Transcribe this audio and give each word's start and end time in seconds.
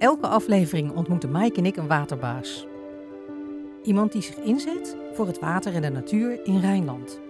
Elke 0.00 0.26
aflevering 0.26 0.92
ontmoeten 0.92 1.30
Mike 1.32 1.56
en 1.56 1.66
ik 1.66 1.76
een 1.76 1.86
waterbaas. 1.86 2.66
Iemand 3.82 4.12
die 4.12 4.22
zich 4.22 4.36
inzet 4.36 4.96
voor 5.12 5.26
het 5.26 5.38
water 5.38 5.74
en 5.74 5.82
de 5.82 5.90
natuur 5.90 6.40
in 6.46 6.60
Rijnland. 6.60 7.20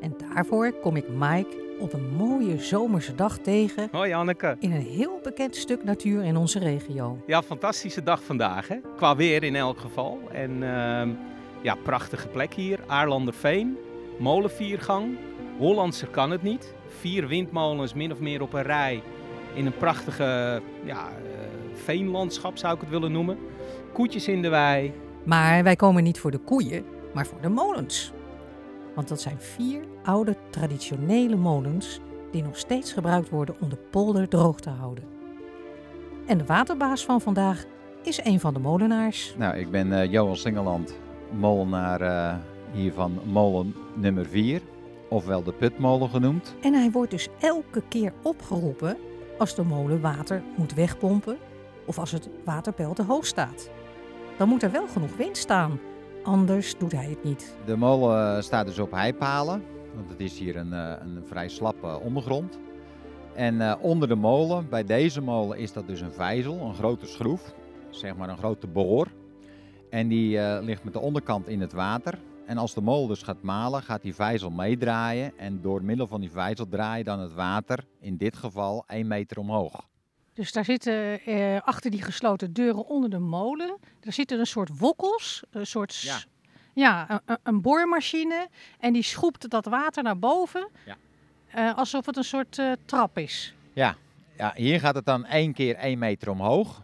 En 0.00 0.14
daarvoor 0.16 0.72
kom 0.72 0.96
ik 0.96 1.08
Mike 1.08 1.76
op 1.78 1.92
een 1.92 2.14
mooie 2.16 2.58
zomerse 2.58 3.14
dag 3.14 3.38
tegen 3.38 3.88
Hoi 3.92 4.12
Anneke. 4.12 4.56
in 4.58 4.72
een 4.72 4.86
heel 4.86 5.20
bekend 5.22 5.56
stuk 5.56 5.84
natuur 5.84 6.24
in 6.24 6.36
onze 6.36 6.58
regio. 6.58 7.22
Ja, 7.26 7.42
fantastische 7.42 8.02
dag 8.02 8.22
vandaag 8.22 8.68
hè. 8.68 8.76
Qua 8.96 9.16
weer 9.16 9.42
in 9.42 9.56
elk 9.56 9.78
geval. 9.78 10.20
En 10.32 10.62
ehm, 10.62 11.10
ja, 11.62 11.74
prachtige 11.74 12.28
plek 12.28 12.54
hier. 12.54 12.78
Aarlanderveen, 12.86 13.76
molenviergang. 14.18 15.16
Hollandser 15.58 16.08
kan 16.08 16.30
het 16.30 16.42
niet. 16.42 16.74
Vier 16.86 17.26
windmolens 17.26 17.94
min 17.94 18.12
of 18.12 18.20
meer 18.20 18.42
op 18.42 18.52
een 18.52 18.62
rij. 18.62 19.02
In 19.54 19.66
een 19.66 19.76
prachtige 19.76 20.62
ja, 20.84 21.08
eh, 21.08 21.48
veenlandschap 21.72 22.56
zou 22.56 22.74
ik 22.74 22.80
het 22.80 22.90
willen 22.90 23.12
noemen. 23.12 23.38
Koetjes 23.92 24.28
in 24.28 24.42
de 24.42 24.48
wei. 24.48 24.92
Maar 25.24 25.62
wij 25.62 25.76
komen 25.76 26.02
niet 26.02 26.20
voor 26.20 26.30
de 26.30 26.38
koeien, 26.38 26.84
maar 27.14 27.26
voor 27.26 27.40
de 27.40 27.48
molens. 27.48 28.12
Want 28.94 29.08
dat 29.08 29.20
zijn 29.20 29.40
vier 29.40 29.82
oude 30.02 30.36
traditionele 30.50 31.36
molens 31.36 32.00
die 32.30 32.42
nog 32.42 32.56
steeds 32.56 32.92
gebruikt 32.92 33.28
worden 33.28 33.56
om 33.60 33.68
de 33.68 33.78
polder 33.90 34.28
droog 34.28 34.60
te 34.60 34.70
houden. 34.70 35.04
En 36.26 36.38
de 36.38 36.44
waterbaas 36.44 37.04
van 37.04 37.20
vandaag 37.20 37.64
is 38.02 38.24
een 38.24 38.40
van 38.40 38.54
de 38.54 38.60
molenaars. 38.60 39.34
Nou, 39.38 39.56
ik 39.56 39.70
ben 39.70 39.92
eh, 39.92 40.12
Johan 40.12 40.36
Singeland, 40.36 40.98
molenaar 41.30 42.00
eh, 42.00 42.36
hier 42.72 42.92
van 42.92 43.20
molen 43.24 43.74
nummer 43.94 44.26
4, 44.26 44.60
ofwel 45.08 45.42
de 45.42 45.52
putmolen 45.52 46.10
genoemd. 46.10 46.54
En 46.62 46.74
hij 46.74 46.90
wordt 46.90 47.10
dus 47.10 47.28
elke 47.40 47.82
keer 47.88 48.12
opgeroepen 48.22 48.96
als 49.38 49.54
de 49.54 49.62
molen 49.62 50.00
water 50.00 50.42
moet 50.56 50.74
wegpompen 50.74 51.36
of 51.86 51.98
als 51.98 52.12
het 52.12 52.28
waterpeil 52.44 52.92
te 52.92 53.02
hoog 53.02 53.26
staat. 53.26 53.70
Dan 54.36 54.48
moet 54.48 54.62
er 54.62 54.70
wel 54.70 54.88
genoeg 54.88 55.16
wind 55.16 55.36
staan, 55.36 55.80
anders 56.22 56.78
doet 56.78 56.92
hij 56.92 57.08
het 57.10 57.24
niet. 57.24 57.56
De 57.64 57.76
molen 57.76 58.36
eh, 58.36 58.42
staat 58.42 58.66
dus 58.66 58.78
op 58.78 58.90
heipalen, 58.90 59.62
want 59.94 60.10
het 60.10 60.20
is 60.20 60.38
hier 60.38 60.56
een, 60.56 60.72
eh, 60.72 60.92
een 61.00 61.22
vrij 61.26 61.48
slappe 61.48 62.00
ondergrond. 62.00 62.58
En 63.38 63.60
eh, 63.60 63.74
onder 63.80 64.08
de 64.08 64.14
molen, 64.14 64.68
bij 64.68 64.84
deze 64.84 65.20
molen, 65.20 65.58
is 65.58 65.72
dat 65.72 65.86
dus 65.86 66.00
een 66.00 66.12
vijzel, 66.12 66.60
een 66.60 66.74
grote 66.74 67.06
schroef, 67.06 67.54
zeg 67.90 68.16
maar 68.16 68.28
een 68.28 68.38
grote 68.38 68.66
boor. 68.66 69.08
En 69.90 70.08
die 70.08 70.38
eh, 70.38 70.62
ligt 70.62 70.84
met 70.84 70.92
de 70.92 70.98
onderkant 70.98 71.48
in 71.48 71.60
het 71.60 71.72
water. 71.72 72.18
En 72.48 72.58
als 72.58 72.74
de 72.74 72.80
molen 72.80 73.08
dus 73.08 73.22
gaat 73.22 73.42
malen, 73.42 73.82
gaat 73.82 74.02
die 74.02 74.14
vijzel 74.14 74.50
meedraaien. 74.50 75.38
En 75.38 75.60
door 75.62 75.82
middel 75.82 76.06
van 76.06 76.20
die 76.20 76.30
vijzel 76.30 76.68
draai 76.68 76.98
je 76.98 77.04
dan 77.04 77.20
het 77.20 77.32
water, 77.34 77.84
in 78.00 78.16
dit 78.16 78.36
geval 78.36 78.84
1 78.86 79.06
meter 79.06 79.38
omhoog. 79.38 79.86
Dus 80.32 80.52
daar 80.52 80.64
zitten 80.64 81.20
eh, 81.24 81.60
achter 81.64 81.90
die 81.90 82.02
gesloten 82.02 82.52
deuren 82.52 82.86
onder 82.86 83.10
de 83.10 83.18
molen, 83.18 83.76
daar 84.00 84.12
zitten 84.12 84.38
een 84.38 84.46
soort 84.46 84.78
wokkels, 84.78 85.42
een 85.50 85.66
soort 85.66 85.96
Ja. 86.00 86.18
ja, 86.74 87.10
een- 87.10 87.20
een, 87.24 87.38
een 87.42 87.60
boormachine. 87.60 88.48
En 88.78 88.92
die 88.92 89.02
schoept 89.02 89.50
dat 89.50 89.64
water 89.66 90.02
naar 90.02 90.18
boven, 90.18 90.68
Ja. 90.86 90.96
eh, 91.50 91.76
alsof 91.78 92.06
het 92.06 92.16
een 92.16 92.24
soort 92.24 92.58
eh, 92.58 92.72
trap 92.84 93.18
is. 93.18 93.54
Ja, 93.72 93.96
ja, 94.36 94.52
hier 94.54 94.80
gaat 94.80 94.94
het 94.94 95.06
dan 95.06 95.24
één 95.24 95.52
keer 95.52 95.76
1 95.76 95.98
meter 95.98 96.30
omhoog. 96.30 96.82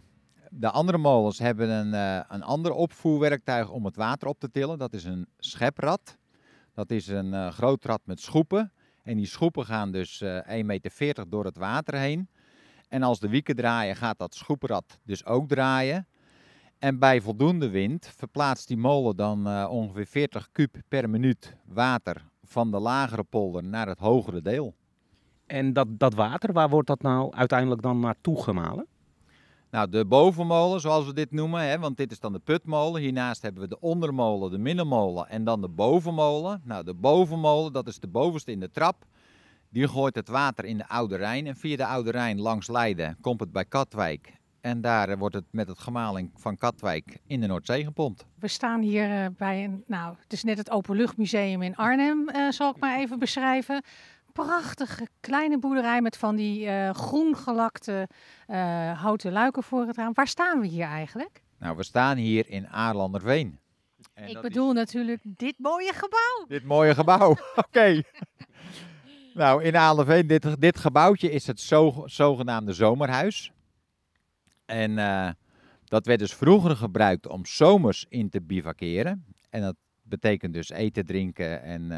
De 0.56 0.70
andere 0.70 0.98
molens 0.98 1.38
hebben 1.38 1.68
een, 1.68 1.94
eh, 1.94 2.24
een 2.28 2.42
ander 2.42 2.72
opvoerwerktuig 2.72 3.70
om 3.70 3.84
het 3.84 3.96
water 3.96 4.28
op 4.28 4.40
te 4.40 4.50
tillen. 4.50 4.78
Dat 4.78 4.92
is 4.92 5.04
een 5.04 5.26
scheprad. 5.38 6.18
Dat 6.74 6.90
is 6.90 7.06
een 7.06 7.34
eh, 7.34 7.50
groot 7.50 7.84
rad 7.84 8.00
met 8.04 8.20
schoepen. 8.20 8.72
En 9.02 9.16
die 9.16 9.26
schoepen 9.26 9.64
gaan 9.64 9.92
dus 9.92 10.20
eh 10.20 10.38
1,40 10.46 10.66
meter 10.66 11.28
door 11.28 11.44
het 11.44 11.56
water 11.56 11.94
heen. 11.94 12.28
En 12.88 13.02
als 13.02 13.20
de 13.20 13.28
wieken 13.28 13.56
draaien, 13.56 13.96
gaat 13.96 14.18
dat 14.18 14.34
schoepenrad 14.34 14.98
dus 15.02 15.24
ook 15.24 15.48
draaien. 15.48 16.06
En 16.78 16.98
bij 16.98 17.20
voldoende 17.20 17.68
wind 17.68 18.12
verplaatst 18.16 18.68
die 18.68 18.76
molen 18.76 19.16
dan 19.16 19.68
ongeveer 19.68 20.06
40 20.06 20.48
kub 20.52 20.76
per 20.88 21.10
minuut 21.10 21.56
water 21.64 22.24
van 22.42 22.70
de 22.70 22.78
lagere 22.78 23.24
polder 23.24 23.64
naar 23.64 23.86
het 23.86 23.98
hogere 23.98 24.42
deel. 24.42 24.74
En 25.46 25.72
dat, 25.72 25.98
dat 25.98 26.14
water, 26.14 26.52
waar 26.52 26.68
wordt 26.68 26.88
dat 26.88 27.02
nou 27.02 27.32
uiteindelijk 27.32 27.82
dan 27.82 28.00
naartoe 28.00 28.42
gemalen? 28.42 28.86
Nou, 29.74 29.88
de 29.88 30.04
bovenmolen, 30.04 30.80
zoals 30.80 31.06
we 31.06 31.12
dit 31.12 31.30
noemen, 31.30 31.68
hè, 31.68 31.78
want 31.78 31.96
dit 31.96 32.10
is 32.10 32.20
dan 32.20 32.32
de 32.32 32.38
putmolen. 32.38 33.00
Hiernaast 33.00 33.42
hebben 33.42 33.62
we 33.62 33.68
de 33.68 33.80
ondermolen, 33.80 34.50
de 34.50 34.58
middenmolen 34.58 35.28
en 35.28 35.44
dan 35.44 35.60
de 35.60 35.68
bovenmolen. 35.68 36.62
Nou, 36.64 36.84
de 36.84 36.94
bovenmolen, 36.94 37.72
dat 37.72 37.86
is 37.86 37.98
de 37.98 38.06
bovenste 38.06 38.50
in 38.50 38.60
de 38.60 38.70
trap. 38.70 39.04
Die 39.68 39.88
gooit 39.88 40.14
het 40.14 40.28
water 40.28 40.64
in 40.64 40.76
de 40.76 40.88
Oude 40.88 41.16
Rijn. 41.16 41.46
En 41.46 41.56
via 41.56 41.76
de 41.76 41.86
Oude 41.86 42.10
Rijn 42.10 42.40
langs 42.40 42.68
Leiden 42.68 43.16
komt 43.20 43.40
het 43.40 43.52
bij 43.52 43.64
Katwijk. 43.64 44.32
En 44.60 44.80
daar 44.80 45.08
eh, 45.08 45.18
wordt 45.18 45.34
het 45.34 45.44
met 45.50 45.68
het 45.68 45.78
gemaling 45.78 46.30
van 46.34 46.56
Katwijk 46.56 47.18
in 47.26 47.40
de 47.40 47.46
Noordzee 47.46 47.84
gepompt. 47.84 48.26
We 48.38 48.48
staan 48.48 48.80
hier 48.80 49.10
eh, 49.10 49.26
bij 49.36 49.64
een, 49.64 49.84
nou, 49.86 50.14
het 50.22 50.32
is 50.32 50.44
net 50.44 50.58
het 50.58 50.70
Openluchtmuseum 50.70 51.62
in 51.62 51.76
Arnhem, 51.76 52.28
eh, 52.28 52.50
zal 52.50 52.70
ik 52.70 52.80
maar 52.80 52.98
even 52.98 53.18
beschrijven. 53.18 53.82
Prachtige 54.34 55.08
kleine 55.20 55.58
boerderij 55.58 56.00
met 56.00 56.16
van 56.16 56.36
die 56.36 56.66
eh, 56.66 56.90
groen 56.90 57.36
gelakte 57.36 58.08
eh, 58.46 59.00
houten 59.00 59.32
luiken 59.32 59.62
voor 59.62 59.86
het 59.86 59.96
raam. 59.96 60.12
Waar 60.14 60.28
staan 60.28 60.60
we 60.60 60.66
hier 60.66 60.86
eigenlijk? 60.86 61.42
Nou, 61.58 61.76
we 61.76 61.82
staan 61.82 62.16
hier 62.16 62.50
in 62.50 62.68
Aarlanderveen. 62.68 63.58
En 64.14 64.28
ik 64.28 64.40
bedoel 64.40 64.72
natuurlijk 64.72 65.20
dit 65.24 65.58
mooie 65.58 65.92
gebouw. 65.92 66.46
Dit 66.48 66.64
mooie 66.64 66.94
gebouw. 66.94 67.36
Oké. 67.66 68.02
nou, 69.34 69.62
in 69.62 69.76
Aalderveen, 69.76 70.26
dit, 70.26 70.60
dit 70.60 70.78
gebouwtje 70.78 71.30
is 71.30 71.46
het 71.46 71.60
zo, 71.60 72.02
zogenaamde 72.04 72.72
zomerhuis. 72.72 73.52
En 74.64 74.98
eh, 74.98 75.30
dat 75.84 76.06
werd 76.06 76.18
dus 76.18 76.34
vroeger 76.34 76.76
gebruikt 76.76 77.26
om 77.28 77.46
zomers 77.46 78.06
in 78.08 78.28
te 78.28 78.40
bivakeren. 78.42 79.24
En 79.50 79.60
dat 79.60 79.76
betekent 80.02 80.52
dus 80.52 80.70
eten, 80.70 81.06
drinken 81.06 81.62
en 81.62 81.88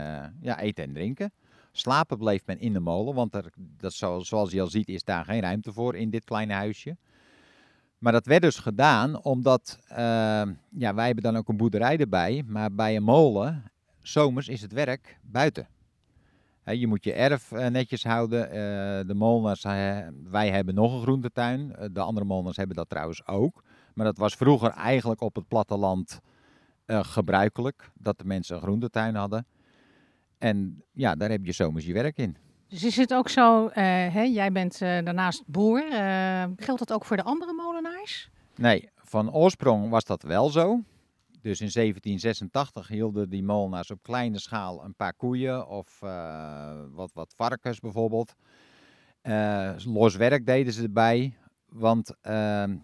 ja, 0.40 0.60
eten 0.60 0.84
en 0.84 0.92
drinken. 0.92 1.32
Slapen 1.76 2.18
bleef 2.18 2.46
men 2.46 2.60
in 2.60 2.72
de 2.72 2.80
molen, 2.80 3.14
want 3.14 3.36
dat, 3.76 3.92
zo- 3.92 4.20
zoals 4.20 4.50
je 4.50 4.60
al 4.60 4.66
ziet 4.66 4.88
is 4.88 5.04
daar 5.04 5.24
geen 5.24 5.40
ruimte 5.40 5.72
voor 5.72 5.96
in 5.96 6.10
dit 6.10 6.24
kleine 6.24 6.52
huisje. 6.52 6.96
Maar 7.98 8.12
dat 8.12 8.26
werd 8.26 8.42
dus 8.42 8.58
gedaan 8.58 9.22
omdat, 9.22 9.78
eh, 9.88 9.96
ja, 10.70 10.94
wij 10.94 11.06
hebben 11.06 11.24
dan 11.24 11.36
ook 11.36 11.48
een 11.48 11.56
boerderij 11.56 11.96
erbij, 11.98 12.42
maar 12.46 12.74
bij 12.74 12.96
een 12.96 13.02
molen 13.02 13.70
zomers 14.02 14.48
is 14.48 14.60
het 14.62 14.72
werk 14.72 15.18
buiten. 15.22 15.68
Je 16.64 16.86
moet 16.86 17.04
je 17.04 17.12
erf 17.12 17.52
eh, 17.52 17.66
netjes 17.66 18.04
houden. 18.04 18.50
eh, 18.50 19.06
de 19.06 19.14
molens, 19.14 19.64
eh, 19.64 19.98
wij 20.24 20.50
hebben 20.50 20.74
nog 20.74 20.92
een 20.94 21.02
groentetuin. 21.02 21.76
De 21.92 22.00
andere 22.00 22.26
molens 22.26 22.56
hebben 22.56 22.76
dat 22.76 22.88
trouwens 22.88 23.26
ook. 23.26 23.62
Maar 23.94 24.04
dat 24.06 24.18
was 24.18 24.34
vroeger 24.34 24.70
eigenlijk 24.70 25.20
op 25.20 25.34
het 25.34 25.48
platteland 25.48 26.20
gebruikelijk. 26.86 27.90
Dat 27.94 28.18
de 28.18 28.24
mensen 28.24 28.56
een 28.56 28.62
groentetuin 28.62 29.14
hadden. 29.14 29.46
En 30.38 30.84
ja, 30.92 31.14
daar 31.14 31.30
heb 31.30 31.44
je 31.44 31.52
zomers 31.52 31.86
je 31.86 31.92
werk 31.92 32.18
in. 32.18 32.36
Dus 32.68 32.84
is 32.84 32.96
het 32.96 33.14
ook 33.14 33.28
zo, 33.28 33.66
eh, 33.66 33.84
hè, 34.12 34.22
jij 34.22 34.52
bent 34.52 34.82
eh, 34.82 35.04
daarnaast 35.04 35.42
boer. 35.46 35.92
eh, 35.92 36.44
geldt 36.56 36.78
dat 36.78 36.92
ook 36.92 37.04
voor 37.04 37.16
de 37.16 37.22
andere 37.22 37.52
molenaars? 37.52 38.30
Nee, 38.56 38.88
van 38.94 39.32
oorsprong 39.32 39.90
was 39.90 40.04
dat 40.04 40.22
wel 40.22 40.48
zo. 40.48 40.82
Dus 41.40 41.60
in 41.60 41.70
1786 41.70 42.88
hielden 42.88 43.28
die 43.28 43.42
molenaars 43.42 43.90
op 43.90 44.02
kleine 44.02 44.38
schaal 44.38 44.84
een 44.84 44.94
paar 44.94 45.14
koeien 45.14 45.68
of 45.68 45.98
wat, 46.90 47.10
wat 47.12 47.34
varkens 47.36 47.80
bijvoorbeeld. 47.80 48.34
Los 49.84 50.16
werk 50.16 50.46
deden 50.46 50.72
ze 50.72 50.82
erbij, 50.82 51.36
want 51.68 52.14
ehm, 52.20 52.76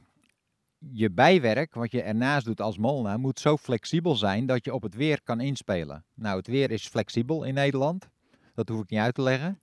je 0.91 1.11
bijwerk, 1.11 1.75
wat 1.75 1.93
je 1.93 2.03
ernaast 2.03 2.45
doet 2.47 2.61
als 2.61 2.79
molenaar, 2.79 3.19
moet 3.19 3.41
zo 3.41 3.57
flexibel 3.57 4.15
zijn 4.15 4.47
dat 4.47 4.65
je 4.65 4.75
op 4.75 4.83
het 4.83 4.95
weer 4.95 5.23
kan 5.23 5.41
inspelen. 5.41 6.05
Nou, 6.15 6.37
het 6.37 6.47
weer 6.47 6.71
is 6.71 6.87
flexibel 6.89 7.45
in 7.45 7.55
Nederland, 7.55 8.09
dat 8.55 8.69
hoef 8.69 8.81
ik 8.83 8.91
niet 8.91 9.01
uit 9.01 9.15
te 9.15 9.23
leggen. 9.23 9.59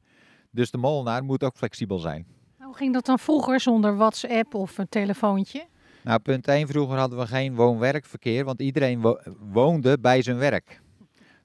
Dus 0.52 0.72
de 0.72 0.78
molenaar 0.78 1.24
moet 1.24 1.44
ook 1.44 1.56
flexibel 1.56 2.00
zijn. 2.00 2.25
Hoe 2.57 2.75
ging 2.75 2.94
dat 2.94 3.06
dan 3.06 3.19
vroeger 3.19 3.60
zonder 3.60 3.95
WhatsApp 3.98 4.54
of 4.54 4.77
een 4.77 4.89
telefoontje? 4.89 5.68
Nou, 6.04 6.19
punt 6.19 6.48
1, 6.48 6.68
vroeger 6.68 6.98
hadden 6.98 7.19
we 7.19 7.27
geen 7.27 7.56
woon-werkverkeer, 7.56 8.45
want 8.45 8.62
iedereen 8.62 9.01
wo- 9.01 9.19
woonde 9.39 10.00
bij 10.00 10.21
zijn 10.21 10.38
werk. 10.38 10.81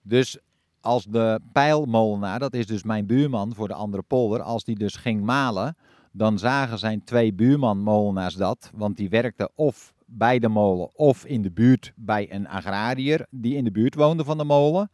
Dus 0.02 0.38
als 0.80 1.04
de 1.04 1.40
pijlmolenaar, 1.52 2.38
dat 2.38 2.54
is 2.54 2.66
dus 2.66 2.82
mijn 2.82 3.06
buurman 3.06 3.54
voor 3.54 3.68
de 3.68 3.74
andere 3.74 4.02
polder, 4.02 4.42
als 4.42 4.64
die 4.64 4.78
dus 4.78 4.96
ging 4.96 5.22
malen, 5.22 5.76
dan 6.16 6.38
zagen 6.38 6.78
zijn 6.78 7.04
twee 7.04 7.32
buurman-molenaars 7.32 8.34
dat, 8.34 8.70
want 8.74 8.96
die 8.96 9.08
werkten 9.08 9.50
of 9.54 9.94
bij 10.06 10.38
de 10.38 10.48
molen 10.48 10.96
of 10.96 11.24
in 11.24 11.42
de 11.42 11.50
buurt 11.50 11.92
bij 11.96 12.32
een 12.32 12.48
agrariër 12.48 13.26
die 13.30 13.56
in 13.56 13.64
de 13.64 13.70
buurt 13.70 13.94
woonde 13.94 14.24
van 14.24 14.38
de 14.38 14.44
molen. 14.44 14.90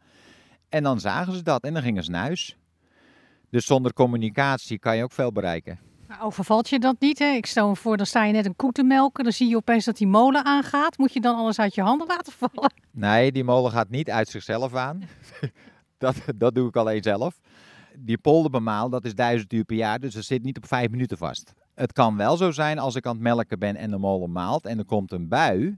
En 0.69 0.83
dan 0.83 0.99
zagen 0.99 1.33
ze 1.33 1.43
dat 1.43 1.63
en 1.63 1.73
dan 1.73 1.81
gingen 1.81 2.03
ze 2.03 2.11
naar 2.11 2.21
huis. 2.21 2.57
Dus 3.49 3.65
zonder 3.65 3.93
communicatie 3.93 4.79
kan 4.79 4.97
je 4.97 5.03
ook 5.03 5.11
veel 5.11 5.31
bereiken. 5.31 5.79
Overvalt 6.21 6.69
je 6.69 6.79
dat 6.79 6.95
niet? 6.99 7.19
Hè? 7.19 7.31
Ik 7.31 7.45
stel 7.45 7.67
me 7.67 7.75
voor, 7.75 7.97
dan 7.97 8.05
sta 8.05 8.23
je 8.23 8.33
net 8.33 8.45
een 8.45 8.55
koe 8.55 8.71
te 8.71 8.83
melken. 8.83 9.23
Dan 9.23 9.33
zie 9.33 9.49
je 9.49 9.55
opeens 9.55 9.85
dat 9.85 9.97
die 9.97 10.07
molen 10.07 10.45
aangaat. 10.45 10.97
Moet 10.97 11.13
je 11.13 11.21
dan 11.21 11.35
alles 11.35 11.59
uit 11.59 11.75
je 11.75 11.81
handen 11.81 12.07
laten 12.07 12.33
vallen? 12.33 12.73
Nee, 12.91 13.31
die 13.31 13.43
molen 13.43 13.71
gaat 13.71 13.89
niet 13.89 14.09
uit 14.09 14.27
zichzelf 14.27 14.75
aan. 14.75 15.01
dat, 15.97 16.15
dat 16.35 16.55
doe 16.55 16.67
ik 16.67 16.75
alleen 16.75 17.03
zelf. 17.03 17.39
Die 18.03 18.17
polderbemaal, 18.17 18.89
dat 18.89 19.05
is 19.05 19.15
duizend 19.15 19.53
uur 19.53 19.63
per 19.63 19.75
jaar, 19.75 19.99
dus 19.99 20.13
dat 20.13 20.23
zit 20.23 20.43
niet 20.43 20.57
op 20.57 20.65
vijf 20.67 20.89
minuten 20.89 21.17
vast. 21.17 21.53
Het 21.73 21.93
kan 21.93 22.17
wel 22.17 22.37
zo 22.37 22.51
zijn 22.51 22.79
als 22.79 22.95
ik 22.95 23.05
aan 23.05 23.13
het 23.13 23.21
melken 23.21 23.59
ben 23.59 23.75
en 23.75 23.89
de 23.89 23.97
molen 23.97 24.31
maalt 24.31 24.65
en 24.65 24.77
er 24.77 24.85
komt 24.85 25.11
een 25.11 25.27
bui, 25.27 25.77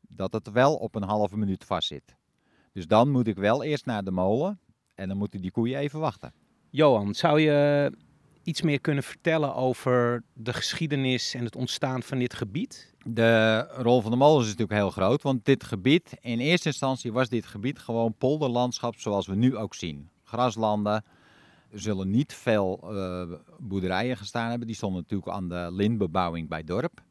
dat 0.00 0.32
het 0.32 0.50
wel 0.50 0.74
op 0.74 0.94
een 0.94 1.02
halve 1.02 1.36
minuut 1.36 1.64
vastzit. 1.64 2.16
Dus 2.72 2.86
dan 2.86 3.10
moet 3.10 3.26
ik 3.26 3.36
wel 3.36 3.62
eerst 3.62 3.86
naar 3.86 4.04
de 4.04 4.10
molen 4.10 4.60
en 4.94 5.08
dan 5.08 5.16
moeten 5.16 5.40
die 5.40 5.50
koeien 5.50 5.78
even 5.78 6.00
wachten. 6.00 6.32
Johan, 6.70 7.14
zou 7.14 7.40
je 7.40 7.92
iets 8.42 8.62
meer 8.62 8.80
kunnen 8.80 9.02
vertellen 9.02 9.54
over 9.54 10.22
de 10.32 10.52
geschiedenis 10.52 11.34
en 11.34 11.44
het 11.44 11.56
ontstaan 11.56 12.02
van 12.02 12.18
dit 12.18 12.34
gebied? 12.34 12.94
De 13.04 13.58
rol 13.76 14.00
van 14.00 14.10
de 14.10 14.16
molens 14.16 14.44
is 14.44 14.50
natuurlijk 14.50 14.78
heel 14.78 14.90
groot, 14.90 15.22
want 15.22 15.44
dit 15.44 15.64
gebied, 15.64 16.16
in 16.20 16.38
eerste 16.38 16.68
instantie 16.68 17.12
was 17.12 17.28
dit 17.28 17.46
gebied 17.46 17.78
gewoon 17.78 18.14
polderlandschap 18.14 18.98
zoals 18.98 19.26
we 19.26 19.34
nu 19.34 19.56
ook 19.56 19.74
zien. 19.74 20.08
Graslanden, 20.22 21.04
zullen 21.72 22.10
niet 22.10 22.34
veel 22.34 22.80
uh, 22.82 23.32
boerderijen 23.58 24.16
gestaan 24.16 24.48
hebben, 24.48 24.66
die 24.66 24.76
stonden 24.76 25.00
natuurlijk 25.00 25.30
aan 25.30 25.48
de 25.48 25.68
lintbebouwing 25.70 26.48
bij 26.48 26.64
dorp. 26.64 27.02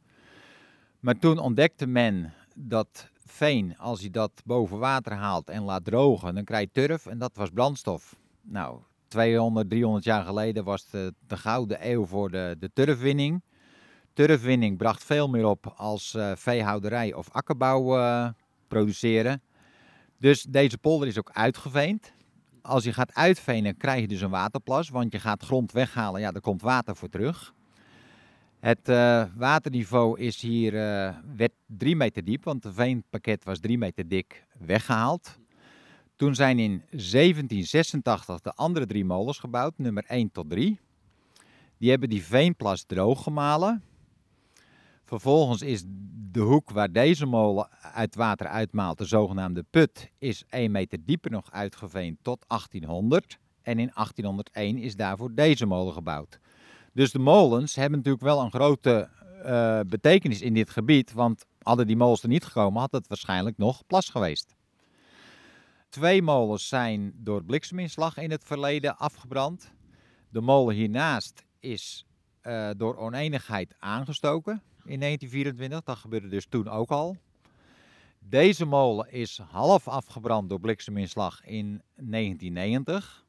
Maar 0.99 1.19
toen 1.19 1.37
ontdekte 1.37 1.87
men 1.87 2.33
dat 2.55 3.09
veen, 3.25 3.77
als 3.77 4.01
je 4.01 4.09
dat 4.09 4.31
boven 4.45 4.79
water 4.79 5.13
haalt 5.13 5.49
en 5.49 5.63
laat 5.63 5.85
drogen, 5.85 6.35
dan 6.35 6.43
krijg 6.43 6.63
je 6.63 6.87
turf 6.87 7.05
en 7.05 7.17
dat 7.17 7.35
was 7.35 7.49
brandstof. 7.49 8.15
Nou, 8.41 8.79
200, 9.07 9.69
300 9.69 10.03
jaar 10.03 10.23
geleden 10.23 10.63
was 10.63 10.85
het 10.91 11.13
de 11.27 11.37
gouden 11.37 11.89
eeuw 11.89 12.05
voor 12.05 12.31
de, 12.31 12.55
de 12.59 12.69
turfwinning. 12.73 13.41
Turfwinning 14.13 14.77
bracht 14.77 15.03
veel 15.03 15.29
meer 15.29 15.45
op 15.45 15.73
als 15.75 16.13
uh, 16.13 16.31
veehouderij 16.35 17.13
of 17.13 17.29
akkerbouw 17.31 17.97
uh, 17.97 18.29
produceren. 18.67 19.41
Dus 20.17 20.43
deze 20.43 20.77
polder 20.77 21.07
is 21.07 21.17
ook 21.17 21.31
uitgeveend. 21.33 22.13
Als 22.61 22.83
je 22.83 22.93
gaat 22.93 23.13
uitvenen, 23.13 23.77
krijg 23.77 24.01
je 24.01 24.07
dus 24.07 24.21
een 24.21 24.29
waterplas, 24.29 24.89
want 24.89 25.11
je 25.11 25.19
gaat 25.19 25.43
grond 25.43 25.71
weghalen, 25.71 26.21
ja, 26.21 26.31
er 26.31 26.41
komt 26.41 26.61
water 26.61 26.95
voor 26.95 27.09
terug. 27.09 27.53
Het 28.59 28.89
uh, 28.89 29.23
waterniveau 29.35 30.19
is 30.19 30.41
hier 30.41 30.73
uh, 30.73 31.15
werd 31.35 31.51
3 31.65 31.95
meter 31.95 32.23
diep, 32.23 32.43
want 32.43 32.63
het 32.63 32.73
veenpakket 32.73 33.43
was 33.43 33.59
3 33.59 33.77
meter 33.77 34.07
dik 34.07 34.45
weggehaald. 34.59 35.39
Toen 36.15 36.35
zijn 36.35 36.59
in 36.59 36.83
1786 36.89 38.41
de 38.41 38.53
andere 38.53 38.85
drie 38.85 39.05
molens 39.05 39.39
gebouwd, 39.39 39.77
nummer 39.77 40.03
1 40.07 40.31
tot 40.31 40.49
3. 40.49 40.79
Die 41.77 41.89
hebben 41.89 42.09
die 42.09 42.23
veenplas 42.23 42.83
droog 42.83 43.23
gemalen. 43.23 43.83
Vervolgens 45.11 45.61
is 45.61 45.83
de 46.31 46.39
hoek 46.39 46.69
waar 46.69 46.91
deze 46.91 47.25
molen 47.25 47.69
uit 47.81 48.15
water 48.15 48.47
uitmaalt, 48.47 48.97
de 48.97 49.05
zogenaamde 49.05 49.65
put, 49.69 50.11
is 50.17 50.43
1 50.49 50.71
meter 50.71 51.05
dieper 51.05 51.31
nog 51.31 51.51
uitgeveend 51.51 52.17
tot 52.21 52.45
1800. 52.47 53.37
En 53.61 53.79
in 53.79 53.91
1801 53.93 54.77
is 54.77 54.95
daarvoor 54.95 55.33
deze 55.33 55.65
molen 55.65 55.93
gebouwd. 55.93 56.39
Dus 56.93 57.11
de 57.11 57.19
molens 57.19 57.75
hebben 57.75 57.97
natuurlijk 57.97 58.23
wel 58.23 58.41
een 58.41 58.51
grote 58.51 59.09
uh, 59.45 59.79
betekenis 59.87 60.41
in 60.41 60.53
dit 60.53 60.69
gebied, 60.69 61.13
want 61.13 61.45
hadden 61.61 61.87
die 61.87 61.97
molens 61.97 62.23
er 62.23 62.29
niet 62.29 62.45
gekomen, 62.45 62.81
had 62.81 62.91
het 62.91 63.07
waarschijnlijk 63.07 63.57
nog 63.57 63.85
plas 63.87 64.09
geweest. 64.09 64.55
Twee 65.89 66.21
molens 66.21 66.67
zijn 66.67 67.13
door 67.15 67.43
blikseminslag 67.43 68.17
in 68.17 68.31
het 68.31 68.43
verleden 68.43 68.97
afgebrand. 68.97 69.71
De 70.29 70.41
molen 70.41 70.75
hiernaast 70.75 71.45
is 71.59 72.05
uh, 72.43 72.69
door 72.77 72.97
oneenigheid 72.97 73.75
aangestoken 73.79 74.61
in 74.91 74.99
1924. 74.99 75.83
Dat 75.83 75.97
gebeurde 75.97 76.27
dus 76.27 76.45
toen 76.45 76.69
ook 76.69 76.89
al. 76.89 77.17
Deze 78.19 78.65
molen 78.65 79.11
is 79.11 79.39
half 79.49 79.87
afgebrand 79.87 80.49
door 80.49 80.59
blikseminslag 80.59 81.45
in 81.45 81.81
1990. 81.95 83.25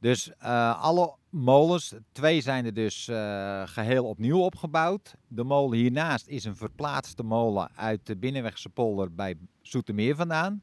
Dus 0.00 0.28
uh, 0.42 0.82
alle 0.82 1.14
molens, 1.30 1.94
twee 2.12 2.40
zijn 2.40 2.64
er 2.64 2.74
dus 2.74 3.08
uh, 3.08 3.62
geheel 3.66 4.04
opnieuw 4.04 4.38
opgebouwd. 4.38 5.14
De 5.28 5.44
molen 5.44 5.78
hiernaast 5.78 6.26
is 6.26 6.44
een 6.44 6.56
verplaatste 6.56 7.22
molen 7.22 7.70
uit 7.76 8.06
de 8.06 8.16
Binnenwegse 8.16 8.68
polder 8.68 9.14
bij 9.14 9.34
Zoetermeer 9.62 10.16
vandaan. 10.16 10.62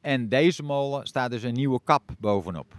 En 0.00 0.28
deze 0.28 0.62
molen 0.62 1.06
staat 1.06 1.30
dus 1.30 1.42
een 1.42 1.54
nieuwe 1.54 1.80
kap 1.84 2.14
bovenop. 2.18 2.78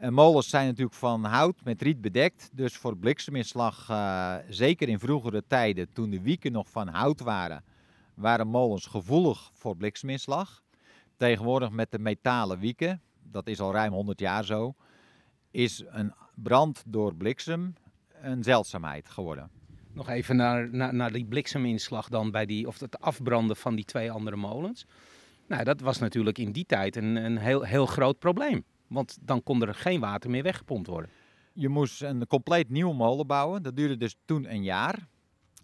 En 0.00 0.12
molens 0.12 0.48
zijn 0.48 0.66
natuurlijk 0.66 0.96
van 0.96 1.24
hout 1.24 1.64
met 1.64 1.82
riet 1.82 2.00
bedekt. 2.00 2.50
Dus 2.52 2.76
voor 2.76 2.96
blikseminslag, 2.96 3.88
uh, 3.90 4.34
zeker 4.48 4.88
in 4.88 4.98
vroegere 4.98 5.42
tijden, 5.46 5.92
toen 5.92 6.10
de 6.10 6.20
wieken 6.20 6.52
nog 6.52 6.70
van 6.70 6.88
hout 6.88 7.20
waren, 7.20 7.64
waren 8.14 8.46
molens 8.46 8.86
gevoelig 8.86 9.50
voor 9.52 9.76
blikseminslag. 9.76 10.62
Tegenwoordig 11.16 11.70
met 11.70 11.90
de 11.90 11.98
metalen 11.98 12.58
wieken, 12.58 13.00
dat 13.22 13.46
is 13.46 13.60
al 13.60 13.72
ruim 13.72 13.92
100 13.92 14.20
jaar 14.20 14.44
zo, 14.44 14.74
is 15.50 15.84
een 15.88 16.12
brand 16.34 16.82
door 16.86 17.14
bliksem 17.14 17.74
een 18.22 18.42
zeldzaamheid 18.42 19.08
geworden. 19.08 19.50
Nog 19.92 20.08
even 20.08 20.36
naar, 20.36 20.68
naar, 20.70 20.94
naar 20.94 21.12
die 21.12 21.26
blikseminslag 21.26 22.08
dan 22.08 22.30
bij 22.30 22.46
die, 22.46 22.66
of 22.66 22.80
het 22.80 23.00
afbranden 23.00 23.56
van 23.56 23.74
die 23.74 23.84
twee 23.84 24.10
andere 24.10 24.36
molens. 24.36 24.86
Nou, 25.46 25.64
dat 25.64 25.80
was 25.80 25.98
natuurlijk 25.98 26.38
in 26.38 26.52
die 26.52 26.66
tijd 26.66 26.96
een, 26.96 27.16
een 27.16 27.38
heel, 27.38 27.62
heel 27.62 27.86
groot 27.86 28.18
probleem. 28.18 28.64
Want 28.90 29.18
dan 29.20 29.42
kon 29.42 29.62
er 29.62 29.74
geen 29.74 30.00
water 30.00 30.30
meer 30.30 30.42
weggepompt 30.42 30.86
worden. 30.86 31.10
Je 31.52 31.68
moest 31.68 32.02
een 32.02 32.26
compleet 32.26 32.70
nieuwe 32.70 32.94
molen 32.94 33.26
bouwen. 33.26 33.62
Dat 33.62 33.76
duurde 33.76 33.96
dus 33.96 34.16
toen 34.24 34.52
een 34.52 34.62
jaar. 34.62 35.08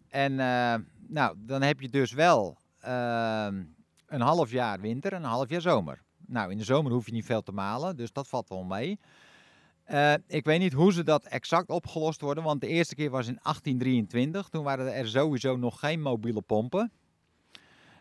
En 0.08 0.32
uh, 0.32 0.74
nou, 1.06 1.36
dan 1.38 1.62
heb 1.62 1.80
je 1.80 1.88
dus 1.88 2.12
wel 2.12 2.56
uh, 2.84 3.48
een 4.06 4.20
half 4.20 4.50
jaar 4.50 4.80
winter 4.80 5.12
en 5.12 5.22
een 5.22 5.28
half 5.28 5.48
jaar 5.48 5.60
zomer. 5.60 6.02
Nou, 6.26 6.50
in 6.50 6.58
de 6.58 6.64
zomer 6.64 6.92
hoef 6.92 7.06
je 7.06 7.12
niet 7.12 7.24
veel 7.24 7.42
te 7.42 7.52
malen, 7.52 7.96
dus 7.96 8.12
dat 8.12 8.28
valt 8.28 8.48
wel 8.48 8.64
mee. 8.64 8.98
Uh, 9.90 10.14
ik 10.26 10.44
weet 10.44 10.58
niet 10.58 10.72
hoe 10.72 10.92
ze 10.92 11.04
dat 11.04 11.26
exact 11.26 11.68
opgelost 11.68 12.20
worden, 12.20 12.44
want 12.44 12.60
de 12.60 12.66
eerste 12.66 12.94
keer 12.94 13.10
was 13.10 13.26
in 13.26 13.38
1823. 13.42 14.48
Toen 14.48 14.64
waren 14.64 14.94
er 14.94 15.08
sowieso 15.08 15.56
nog 15.56 15.78
geen 15.78 16.02
mobiele 16.02 16.40
pompen. 16.40 16.92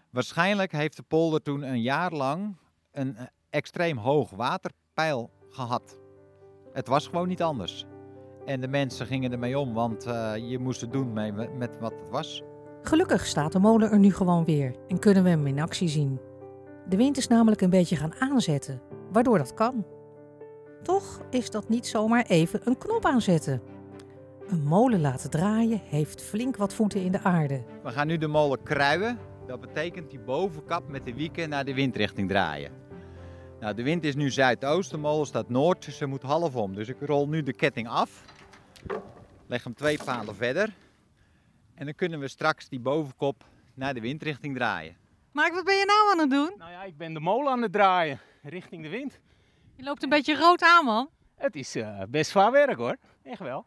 Waarschijnlijk 0.09 0.71
heeft 0.71 0.95
de 0.95 1.03
polder 1.03 1.41
toen 1.41 1.61
een 1.61 1.81
jaar 1.81 2.11
lang 2.11 2.55
een 2.91 3.17
extreem 3.49 3.97
hoog 3.97 4.29
waterpeil 4.95 5.29
gehad. 5.49 5.97
Het 6.73 6.87
was 6.87 7.07
gewoon 7.07 7.27
niet 7.27 7.41
anders. 7.41 7.85
En 8.45 8.61
de 8.61 8.67
mensen 8.67 9.05
gingen 9.05 9.31
ermee 9.31 9.59
om, 9.59 9.73
want 9.73 10.07
uh, 10.07 10.33
je 10.49 10.59
moest 10.59 10.81
het 10.81 10.91
doen 10.91 11.13
mee, 11.13 11.31
met 11.31 11.77
wat 11.79 11.91
het 11.91 12.09
was. 12.09 12.43
Gelukkig 12.81 13.25
staat 13.25 13.51
de 13.51 13.59
molen 13.59 13.91
er 13.91 13.99
nu 13.99 14.13
gewoon 14.13 14.45
weer 14.45 14.75
en 14.87 14.99
kunnen 14.99 15.23
we 15.23 15.29
hem 15.29 15.47
in 15.47 15.59
actie 15.59 15.87
zien. 15.87 16.19
De 16.89 16.97
wind 16.97 17.17
is 17.17 17.27
namelijk 17.27 17.61
een 17.61 17.69
beetje 17.69 17.95
gaan 17.95 18.15
aanzetten, 18.19 18.81
waardoor 19.11 19.37
dat 19.37 19.53
kan. 19.53 19.85
Toch 20.83 21.21
is 21.29 21.51
dat 21.51 21.69
niet 21.69 21.87
zomaar 21.87 22.25
even 22.25 22.61
een 22.63 22.77
knop 22.77 23.05
aanzetten. 23.05 23.61
Een 24.47 24.63
molen 24.63 25.01
laten 25.01 25.29
draaien 25.29 25.81
heeft 25.83 26.21
flink 26.21 26.57
wat 26.57 26.73
voeten 26.73 27.01
in 27.01 27.11
de 27.11 27.23
aarde. 27.23 27.63
We 27.83 27.89
gaan 27.89 28.07
nu 28.07 28.17
de 28.17 28.27
molen 28.27 28.63
kruien. 28.63 29.17
Dat 29.47 29.59
betekent 29.59 30.09
die 30.09 30.19
bovenkap 30.19 30.87
met 30.87 31.05
de 31.05 31.13
wieken 31.13 31.49
naar 31.49 31.65
de 31.65 31.73
windrichting 31.73 32.29
draaien. 32.29 32.84
Nou, 33.59 33.75
de 33.75 33.83
wind 33.83 34.03
is 34.03 34.15
nu 34.15 34.31
zuidoost, 34.31 34.91
de 34.91 34.97
molen 34.97 35.25
staat 35.27 35.49
noord, 35.49 35.85
dus 35.85 35.97
ze 35.97 36.05
moet 36.05 36.21
half 36.21 36.55
om. 36.55 36.75
Dus 36.75 36.87
ik 36.87 36.97
rol 36.99 37.27
nu 37.27 37.43
de 37.43 37.53
ketting 37.53 37.87
af, 37.87 38.23
leg 39.47 39.63
hem 39.63 39.73
twee 39.73 39.99
palen 40.03 40.35
verder 40.35 40.73
en 41.75 41.85
dan 41.85 41.95
kunnen 41.95 42.19
we 42.19 42.27
straks 42.27 42.69
die 42.69 42.79
bovenkop 42.79 43.43
naar 43.73 43.93
de 43.93 43.99
windrichting 44.01 44.55
draaien. 44.55 44.97
Mark, 45.31 45.53
wat 45.53 45.63
ben 45.63 45.75
je 45.75 45.85
nou 45.85 46.11
aan 46.11 46.19
het 46.19 46.29
doen? 46.29 46.53
Nou 46.57 46.71
ja, 46.71 46.83
ik 46.83 46.97
ben 46.97 47.13
de 47.13 47.19
molen 47.19 47.51
aan 47.51 47.61
het 47.61 47.71
draaien, 47.71 48.19
richting 48.41 48.83
de 48.83 48.89
wind. 48.89 49.19
Je 49.75 49.83
loopt 49.83 50.03
een 50.03 50.09
beetje 50.09 50.35
rood 50.35 50.61
aan, 50.61 50.85
man. 50.85 51.09
Het 51.35 51.55
is 51.55 51.75
uh, 51.75 52.01
best 52.09 52.31
zwaar 52.31 52.51
werk 52.51 52.77
hoor, 52.77 52.97
echt 53.23 53.39
wel. 53.39 53.65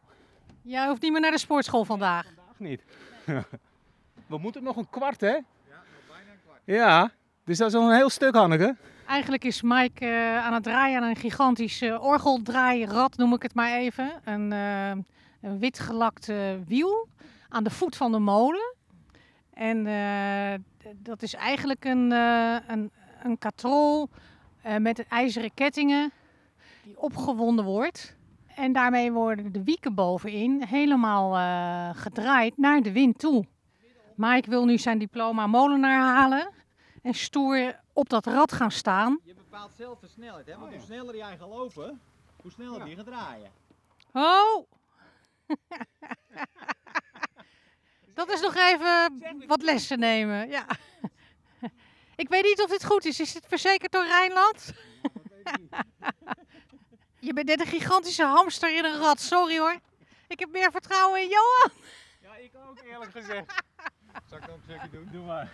Jij 0.63 0.87
hoeft 0.87 1.03
niet 1.03 1.13
meer 1.13 1.21
naar 1.21 1.31
de 1.31 1.39
sportschool 1.39 1.85
vandaag. 1.85 2.25
Nee, 2.25 2.35
vandaag 2.35 2.59
niet. 2.59 2.85
we 4.27 4.39
moeten 4.39 4.63
nog 4.63 4.77
een 4.77 4.91
kwart, 4.91 5.21
hè? 5.21 5.33
Ja, 5.35 5.43
Ja, 6.65 7.11
dus 7.45 7.59
dat 7.59 7.69
is 7.69 7.75
al 7.75 7.91
een 7.91 7.97
heel 7.97 8.11
stuk, 8.11 8.35
Hanneke. 8.35 8.77
Eigenlijk 9.09 9.45
is 9.45 9.63
Mike 9.63 10.05
uh, 10.05 10.47
aan 10.47 10.53
het 10.53 10.63
draaien 10.63 11.03
aan 11.03 11.09
een 11.09 11.17
gigantisch 11.17 11.83
uh, 11.83 12.05
orgeldraairad, 12.05 13.17
noem 13.17 13.33
ik 13.33 13.43
het 13.43 13.55
maar 13.55 13.73
even. 13.73 14.13
Een, 14.25 14.53
uh, 14.53 14.91
een 15.41 15.59
wit 15.59 15.91
wiel 16.67 17.09
aan 17.49 17.65
de 17.65 17.71
voet 17.71 17.97
van 17.97 18.13
de 18.13 18.19
molen. 18.19 18.75
En 19.53 19.85
dat 20.97 21.23
is 21.23 21.35
eigenlijk 21.35 21.85
een, 21.85 22.11
een, 22.11 22.91
een 23.23 23.39
katrol 23.39 24.09
met 24.79 25.07
ijzeren 25.07 25.55
kettingen 25.55 26.13
die 26.83 27.01
opgewonden 27.01 27.65
wordt. 27.65 28.17
En 28.57 28.73
daarmee 28.73 29.13
worden 29.13 29.53
de 29.53 29.65
wieken 29.65 29.95
bovenin 29.95 30.63
helemaal 30.63 31.33
gedraaid 31.95 32.57
naar 32.57 32.83
de 32.83 32.93
wind 32.93 33.19
toe. 33.19 33.45
Mike 34.15 34.51
wil 34.51 34.65
nu 34.65 34.79
zijn 34.79 34.99
diploma 34.99 35.47
molenaar 35.47 36.01
halen 36.01 36.49
en 37.03 37.15
stoer 37.15 37.75
op 37.99 38.09
dat 38.09 38.27
rad 38.27 38.53
gaan 38.53 38.71
staan. 38.71 39.21
Je 39.25 39.35
bepaalt 39.35 39.73
zelf 39.77 39.99
de 39.99 40.09
snelheid, 40.09 40.47
hè? 40.47 40.59
Want 40.59 40.73
hoe 40.73 40.83
sneller 40.83 41.17
jij 41.17 41.37
gaat 41.37 41.49
lopen, 41.49 42.01
hoe 42.43 42.51
sneller 42.51 42.85
die 42.85 42.97
gaat 42.97 43.07
draaien. 43.07 43.51
Oh! 44.13 44.67
dat 48.15 48.29
is 48.29 48.41
nog 48.41 48.55
even 48.55 49.23
wat 49.47 49.63
lessen 49.63 49.99
nemen. 49.99 50.49
Ja. 50.49 50.67
Ik 52.23 52.29
weet 52.29 52.43
niet 52.43 52.63
of 52.63 52.71
dit 52.71 52.85
goed 52.85 53.05
is. 53.05 53.21
Is 53.21 53.33
dit 53.33 53.47
verzekerd 53.49 53.93
door 53.93 54.05
Rijnland? 54.05 54.73
Je 57.27 57.33
bent 57.33 57.47
net 57.47 57.61
een 57.61 57.67
gigantische 57.67 58.25
hamster 58.25 58.77
in 58.77 58.85
een 58.85 58.99
rad. 58.99 59.21
Sorry 59.21 59.59
hoor. 59.59 59.79
Ik 60.29 60.39
heb 60.39 60.51
meer 60.51 60.71
vertrouwen 60.71 61.21
in 61.21 61.29
Johan. 61.29 61.71
Ja, 62.23 62.37
ik 62.37 62.53
ook 62.69 62.81
eerlijk 62.85 63.11
gezegd. 63.11 63.63
Zal 64.29 64.39
ik 64.39 64.47
nog 64.47 64.57
een 64.57 64.63
stukje 64.63 64.91
doen? 64.91 65.09
Doe 65.13 65.25
maar. 65.25 65.53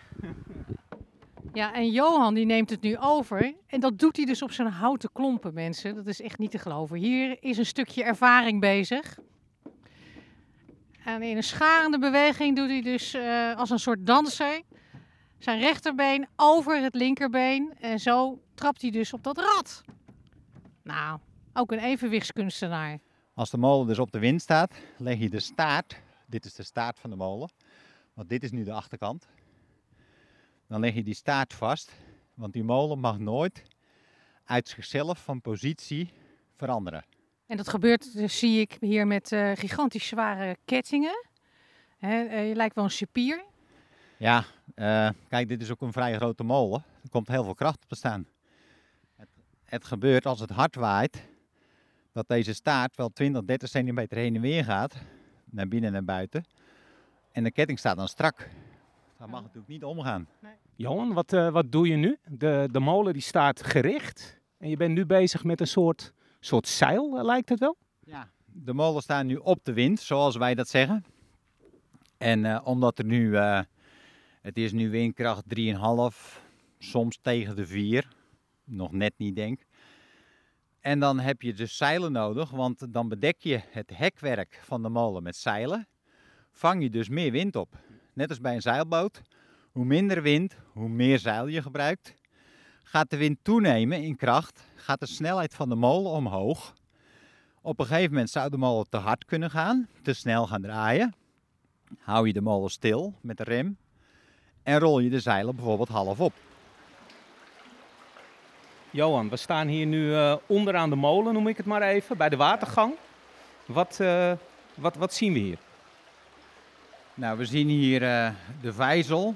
Ja, 1.55 1.75
en 1.75 1.91
Johan 1.91 2.35
die 2.35 2.47
neemt 2.47 2.71
het 2.71 2.81
nu 2.81 2.99
over. 2.99 3.55
En 3.67 3.81
dat 3.81 3.99
doet 3.99 4.17
hij 4.17 4.25
dus 4.25 4.43
op 4.43 4.53
zijn 4.53 4.69
houten 4.69 5.13
klompen, 5.13 5.55
mensen. 5.55 5.95
Dat 5.95 6.07
is 6.07 6.21
echt 6.21 6.39
niet 6.39 6.51
te 6.51 6.59
geloven. 6.59 6.97
Hier 6.97 7.37
is 7.41 7.59
een 7.59 7.67
stukje 7.67 8.05
ervaring 8.05 8.61
bezig. 8.61 9.19
En 11.05 11.23
in 11.23 11.37
een 11.37 11.43
scharende 11.43 11.99
beweging 11.99 12.57
doet 12.57 12.69
hij 12.69 12.83
dus 12.83 13.15
eh, 13.15 13.57
als 13.57 13.71
een 13.71 13.79
soort 13.79 14.07
danser 14.07 14.63
zijn 15.39 15.61
rechterbeen 15.61 16.27
over 16.37 16.83
het 16.83 16.95
linkerbeen. 16.95 17.73
En 17.81 17.99
zo 17.99 18.43
trapt 18.55 18.83
hij 18.83 18.91
dus 18.91 19.13
op 19.13 19.23
dat 19.23 19.39
rad. 19.39 19.83
Nou, 20.83 21.19
ook 21.53 21.73
een 21.73 21.79
evenwichtskunstenaar. 21.79 22.99
Als 23.35 23.51
de 23.51 23.59
molen 23.59 23.87
dus 23.87 23.99
op 23.99 24.13
de 24.13 24.19
wind 24.19 24.43
staat, 24.43 24.75
leg 24.99 25.19
je 25.19 25.31
de 25.31 25.41
staart, 25.41 26.01
dit 26.27 26.45
is 26.45 26.55
de 26.55 26.63
staart 26.63 26.99
van 27.01 27.11
de 27.11 27.17
molen, 27.17 27.51
want 28.15 28.29
dit 28.29 28.43
is 28.43 28.51
nu 28.51 28.65
de 28.65 28.73
achterkant. 28.73 29.29
Dan 30.75 30.83
leg 30.83 30.95
je 30.95 31.03
die 31.03 31.15
staart 31.15 31.53
vast, 31.53 31.93
want 32.35 32.53
die 32.53 32.65
molen 32.65 32.99
mag 32.99 33.19
nooit 33.19 33.63
uit 34.45 34.69
zichzelf 34.69 35.25
van 35.25 35.41
positie 35.41 36.13
veranderen. 36.57 37.05
En 37.47 37.57
dat 37.57 37.69
gebeurt, 37.69 38.13
dus, 38.13 38.39
zie 38.39 38.61
ik 38.61 38.77
hier 38.81 39.07
met 39.07 39.33
eh, 39.33 39.51
gigantisch 39.55 40.07
zware 40.07 40.57
kettingen. 40.65 41.27
Eh, 41.99 42.49
je 42.49 42.55
lijkt 42.55 42.75
wel 42.75 42.85
een 42.85 42.91
cipier. 42.91 43.45
Ja, 44.17 44.45
eh, 44.75 45.11
kijk, 45.29 45.49
dit 45.49 45.63
is 45.63 45.71
ook 45.71 45.81
een 45.81 45.93
vrij 45.93 46.15
grote 46.15 46.45
molen. 46.45 46.85
Er 47.03 47.11
komt 47.11 47.29
heel 47.29 47.45
veel 47.45 47.55
kracht 47.55 47.83
op 47.83 47.89
te 47.89 47.97
staan. 47.97 48.27
Het, 49.17 49.29
het 49.65 49.85
gebeurt 49.85 50.27
als 50.27 50.41
het 50.41 50.51
hard 50.51 50.75
waait, 50.75 51.27
dat 52.13 52.29
deze 52.29 52.53
staart 52.53 52.97
wel 52.97 53.09
20, 53.09 53.45
30 53.45 53.69
centimeter 53.69 54.17
heen 54.17 54.35
en 54.35 54.41
weer 54.41 54.65
gaat, 54.65 54.95
naar 55.45 55.69
binnen 55.69 55.89
en 55.89 55.93
naar 55.93 56.17
buiten. 56.17 56.45
En 57.33 57.45
de 57.45 57.51
ketting 57.51 57.79
staat 57.79 57.97
dan 57.97 58.09
strak. 58.09 58.49
Dat 59.19 59.29
mag 59.29 59.43
natuurlijk 59.43 59.69
niet 59.69 59.85
omgaan. 59.85 60.29
Johan, 60.77 61.13
wat, 61.13 61.33
eh, 61.33 61.49
wat 61.49 61.73
doe 61.73 61.89
je 61.89 61.97
nu? 61.97 62.17
De, 62.29 62.69
de 62.73 62.81
molen 62.81 63.13
die 63.13 63.23
staat 63.23 63.63
gericht. 63.63 64.41
En 64.59 64.69
je 64.69 64.77
bent 64.77 64.95
nu 64.95 65.07
bezig 65.07 65.45
met 65.45 65.61
een 65.61 65.67
soort, 65.67 66.13
soort 66.41 66.69
zeil, 66.69 67.19
eh, 67.19 67.25
lijkt 67.25 67.49
het 67.49 67.59
wel? 67.59 67.77
Ja, 68.01 68.31
de 68.45 68.73
molen 68.73 69.03
staan 69.03 69.27
nu 69.27 69.37
op 69.37 69.59
de 69.63 69.73
wind, 69.73 70.01
zoals 70.01 70.37
wij 70.37 70.55
dat 70.55 70.69
zeggen. 70.69 71.05
En 72.17 72.45
eh, 72.45 72.61
omdat 72.65 72.99
er 72.99 73.05
nu, 73.05 73.37
het 74.41 74.57
is 74.57 74.73
nu 74.73 74.91
windkracht 74.91 75.45
3,5, 75.49 76.43
soms 76.79 77.19
tegen 77.23 77.57
de 77.57 77.67
4, 77.67 78.09
nog 78.65 78.93
net 78.93 79.13
niet 79.17 79.37
denk. 79.37 79.61
En 80.81 81.01
dan 81.01 81.21
heb 81.21 81.43
je 81.43 81.55
dus 81.55 81.77
zeilen 81.77 82.13
nodig, 82.13 82.51
want 82.51 82.93
dan 82.93 83.09
bedek 83.09 83.37
je 83.39 83.61
het 83.71 83.91
hekwerk 83.97 84.61
van 84.63 84.83
de 84.83 84.89
molen 84.89 85.23
met 85.23 85.37
zeilen. 85.37 85.87
Vang 86.51 86.83
je 86.83 86.91
dus 86.91 87.09
meer 87.09 87.33
wind 87.33 87.57
op. 87.57 87.79
Net 88.13 88.29
als 88.29 88.41
bij 88.41 88.55
een 88.55 88.63
zeilboot. 88.63 89.23
Hoe 89.75 89.85
minder 89.85 90.23
wind, 90.23 90.57
hoe 90.73 90.89
meer 90.89 91.19
zeil 91.19 91.47
je 91.47 91.63
gebruikt. 91.63 92.15
Gaat 92.83 93.11
de 93.11 93.17
wind 93.17 93.39
toenemen 93.43 94.03
in 94.03 94.17
kracht, 94.17 94.65
gaat 94.75 95.01
de 95.01 95.07
snelheid 95.07 95.55
van 95.55 95.69
de 95.69 95.75
molen 95.75 96.11
omhoog. 96.11 96.75
Op 97.63 97.79
een 97.79 97.87
gegeven 97.87 98.11
moment 98.11 98.31
zou 98.31 98.51
de 98.51 98.57
molen 98.57 98.89
te 98.89 98.97
hard 98.97 99.25
kunnen 99.25 99.51
gaan, 99.51 99.89
te 100.03 100.13
snel 100.13 100.47
gaan 100.47 100.63
draaien. 100.63 101.15
Hou 101.99 102.27
je 102.27 102.33
de 102.33 102.41
molen 102.41 102.71
stil 102.71 103.15
met 103.21 103.37
de 103.37 103.45
rem 103.45 103.77
en 104.63 104.79
rol 104.79 104.99
je 104.99 105.11
de 105.11 105.21
zeilen 105.21 105.57
bijvoorbeeld 105.57 105.89
half 105.89 106.21
op. 106.21 106.33
Johan, 108.91 109.29
we 109.29 109.37
staan 109.37 109.67
hier 109.67 109.87
nu 109.87 110.15
eh, 110.15 110.37
onderaan 110.47 110.91
de 110.91 110.97
molen, 110.97 111.33
noem 111.33 111.49
ik 111.49 111.57
het 111.57 111.67
maar 111.67 111.83
even, 111.83 112.17
bij 112.17 112.29
de 112.29 112.37
watergang. 112.37 112.95
Wat, 113.67 114.01
eh, 114.01 114.33
wat, 114.75 114.97
wat 114.97 115.15
zien 115.15 115.33
we 115.33 115.39
hier? 115.39 115.59
Nou, 117.15 117.39
we 117.39 117.45
zien 117.45 117.69
hier 117.69 118.03
eh, 118.03 118.31
de 118.61 118.73
vijzel, 118.73 119.35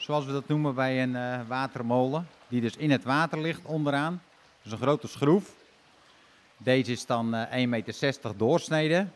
zoals 0.00 0.24
we 0.24 0.32
dat 0.32 0.48
noemen 0.48 0.74
bij 0.74 1.02
een 1.02 1.16
eh, 1.16 1.40
watermolen, 1.48 2.26
die 2.48 2.60
dus 2.60 2.76
in 2.76 2.90
het 2.90 3.04
water 3.04 3.40
ligt 3.40 3.64
onderaan. 3.64 4.22
Dus 4.62 4.72
een 4.72 4.78
grote 4.78 5.08
schroef. 5.08 5.54
Deze 6.56 6.92
is 6.92 7.06
dan 7.06 7.34
eh 7.34 7.62
1,60 7.62 7.68
meter 7.68 8.36
doorsneden. 8.36 9.12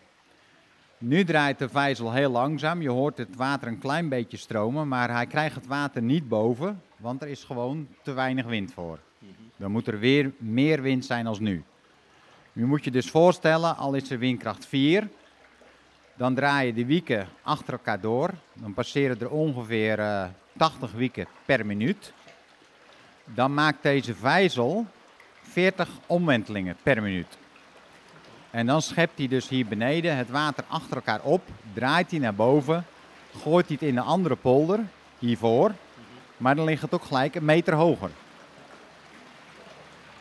Nu 0.98 1.24
draait 1.24 1.58
de 1.58 1.68
vijzel 1.68 2.12
heel 2.12 2.30
langzaam. 2.30 2.82
Je 2.82 2.90
hoort 2.90 3.18
het 3.18 3.36
water 3.36 3.68
een 3.68 3.78
klein 3.78 4.08
beetje 4.08 4.36
stromen, 4.36 4.88
maar 4.88 5.10
hij 5.10 5.26
krijgt 5.26 5.54
het 5.54 5.66
water 5.66 6.02
niet 6.02 6.28
boven, 6.28 6.82
want 6.96 7.22
er 7.22 7.28
is 7.28 7.44
gewoon 7.44 7.88
te 8.02 8.12
weinig 8.12 8.46
wind 8.46 8.72
voor. 8.72 8.98
Dan 9.56 9.70
moet 9.70 9.86
er 9.86 9.98
weer 9.98 10.32
meer 10.38 10.82
wind 10.82 11.04
zijn 11.04 11.26
als 11.26 11.38
nu. 11.38 11.64
Nu 12.52 12.66
moet 12.66 12.84
je 12.84 12.90
dus 12.90 13.10
voorstellen, 13.10 13.76
al 13.76 13.94
is 13.94 14.10
er 14.10 14.18
windkracht 14.18 14.66
4, 14.66 15.08
dan 16.14 16.34
draai 16.34 16.66
je 16.66 16.74
de 16.74 16.86
wieken 16.86 17.28
achter 17.42 17.72
elkaar 17.72 18.00
door. 18.00 18.30
Dan 18.52 18.74
passeren 18.74 19.20
er 19.20 19.30
ongeveer 19.30 19.98
eh, 19.98 20.24
80 20.56 20.92
wieken 20.92 21.26
per 21.44 21.66
minuut. 21.66 22.12
Dan 23.24 23.54
maakt 23.54 23.82
deze 23.82 24.14
vijzel 24.14 24.86
40 25.42 25.88
omwentelingen 26.06 26.76
per 26.82 27.02
minuut. 27.02 27.38
En 28.50 28.66
dan 28.66 28.82
schept 28.82 29.18
hij 29.18 29.28
dus 29.28 29.48
hier 29.48 29.66
beneden 29.66 30.16
het 30.16 30.30
water 30.30 30.64
achter 30.68 30.96
elkaar 30.96 31.20
op, 31.22 31.42
draait 31.72 32.10
hij 32.10 32.20
naar 32.20 32.34
boven, 32.34 32.86
gooit 33.42 33.66
hij 33.66 33.76
het 33.80 33.88
in 33.88 33.94
de 33.94 34.00
andere 34.00 34.36
polder, 34.36 34.80
hiervoor. 35.18 35.72
Maar 36.36 36.56
dan 36.56 36.64
ligt 36.64 36.82
het 36.82 36.94
ook 36.94 37.04
gelijk 37.04 37.34
een 37.34 37.44
meter 37.44 37.74
hoger. 37.74 38.10